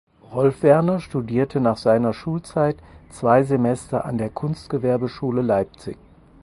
[0.31, 2.75] Rolf Werner studierte nach seiner Schulzeit
[3.11, 5.95] zwei Semester an der Kunstgewerbeschule Leipzig.